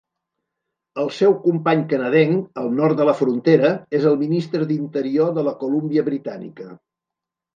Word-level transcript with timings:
El 1.01 1.09
seu 1.17 1.33
company 1.43 1.83
canadenc, 1.91 2.39
al 2.61 2.71
nord 2.79 2.97
de 3.03 3.07
la 3.09 3.13
frontera, 3.19 3.71
és 3.99 4.09
el 4.13 4.17
ministre 4.23 4.69
d'interior 4.71 5.31
de 5.39 5.43
la 5.51 5.53
Colúmbia 5.65 6.07
Britànica. 6.11 6.69